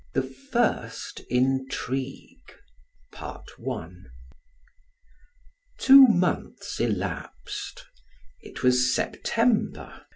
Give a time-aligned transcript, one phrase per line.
[0.15, 2.55] THE FIRST INTRIGUE
[5.77, 7.85] Two months elapsed.
[8.41, 10.01] It was September.